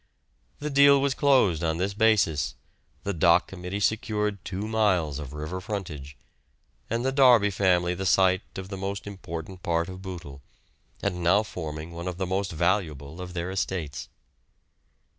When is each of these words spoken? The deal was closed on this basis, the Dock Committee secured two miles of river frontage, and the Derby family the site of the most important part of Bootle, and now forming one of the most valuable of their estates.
The 0.57 0.71
deal 0.71 0.99
was 0.99 1.13
closed 1.13 1.63
on 1.63 1.77
this 1.77 1.93
basis, 1.93 2.55
the 3.03 3.13
Dock 3.13 3.45
Committee 3.45 3.79
secured 3.79 4.43
two 4.43 4.67
miles 4.67 5.19
of 5.19 5.31
river 5.31 5.61
frontage, 5.61 6.17
and 6.89 7.05
the 7.05 7.11
Derby 7.11 7.51
family 7.51 7.93
the 7.93 8.07
site 8.07 8.41
of 8.57 8.69
the 8.69 8.77
most 8.77 9.05
important 9.05 9.61
part 9.61 9.89
of 9.89 10.01
Bootle, 10.01 10.41
and 11.03 11.21
now 11.21 11.43
forming 11.43 11.91
one 11.91 12.07
of 12.07 12.17
the 12.17 12.25
most 12.25 12.51
valuable 12.51 13.21
of 13.21 13.35
their 13.35 13.51
estates. 13.51 14.09